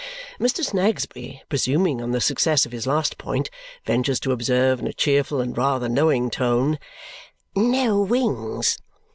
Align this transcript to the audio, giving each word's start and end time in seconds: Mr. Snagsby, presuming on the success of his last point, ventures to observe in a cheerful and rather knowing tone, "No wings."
Mr. 0.39 0.65
Snagsby, 0.65 1.43
presuming 1.47 2.01
on 2.01 2.09
the 2.09 2.19
success 2.19 2.65
of 2.65 2.71
his 2.71 2.87
last 2.87 3.19
point, 3.19 3.51
ventures 3.85 4.19
to 4.19 4.31
observe 4.31 4.79
in 4.79 4.87
a 4.87 4.93
cheerful 4.93 5.39
and 5.39 5.55
rather 5.55 5.87
knowing 5.87 6.31
tone, 6.31 6.79
"No 7.55 8.01
wings." 8.01 8.79